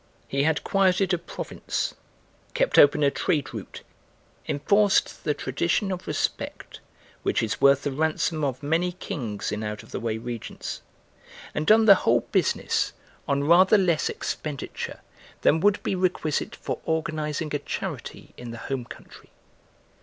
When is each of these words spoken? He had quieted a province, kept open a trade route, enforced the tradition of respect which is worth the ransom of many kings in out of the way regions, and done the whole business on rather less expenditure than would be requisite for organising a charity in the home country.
He 0.27 0.41
had 0.41 0.63
quieted 0.63 1.13
a 1.13 1.19
province, 1.19 1.93
kept 2.55 2.79
open 2.79 3.03
a 3.03 3.11
trade 3.11 3.53
route, 3.53 3.83
enforced 4.47 5.23
the 5.25 5.35
tradition 5.35 5.91
of 5.91 6.07
respect 6.07 6.79
which 7.21 7.43
is 7.43 7.61
worth 7.61 7.83
the 7.83 7.91
ransom 7.91 8.43
of 8.43 8.63
many 8.63 8.93
kings 8.93 9.51
in 9.51 9.61
out 9.61 9.83
of 9.83 9.91
the 9.91 9.99
way 9.99 10.17
regions, 10.17 10.81
and 11.53 11.67
done 11.67 11.85
the 11.85 11.93
whole 12.01 12.21
business 12.31 12.93
on 13.27 13.43
rather 13.43 13.77
less 13.77 14.09
expenditure 14.09 15.01
than 15.41 15.59
would 15.59 15.77
be 15.83 15.93
requisite 15.93 16.55
for 16.55 16.79
organising 16.85 17.53
a 17.53 17.59
charity 17.59 18.33
in 18.37 18.49
the 18.49 18.57
home 18.57 18.85
country. 18.85 19.29